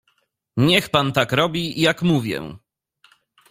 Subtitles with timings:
[0.65, 2.55] "Niech pan tak robi, jak mówię."